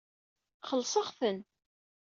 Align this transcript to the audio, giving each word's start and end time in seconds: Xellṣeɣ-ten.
Xellṣeɣ-ten. 0.69 1.39